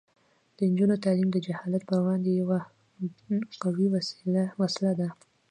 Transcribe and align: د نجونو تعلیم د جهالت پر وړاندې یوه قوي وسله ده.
د 0.57 0.57
نجونو 0.71 0.95
تعلیم 1.05 1.29
د 1.31 1.37
جهالت 1.45 1.81
پر 1.89 1.97
وړاندې 2.03 2.31
یوه 2.41 2.59
قوي 3.61 3.87
وسله 4.63 4.91
ده. 4.99 5.07